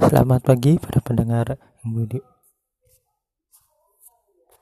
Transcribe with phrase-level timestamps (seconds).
[0.00, 2.24] Selamat pagi pada pendengar yang budi